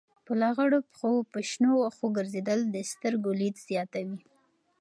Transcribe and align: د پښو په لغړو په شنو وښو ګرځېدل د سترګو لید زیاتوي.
د 0.03 0.03
پښو 0.09 0.21
په 0.27 0.33
لغړو 0.41 0.79
په 1.31 1.39
شنو 1.49 1.73
وښو 1.77 2.07
ګرځېدل 2.17 2.59
د 2.75 2.77
سترګو 2.91 3.29
لید 3.39 3.55
زیاتوي. 3.67 4.19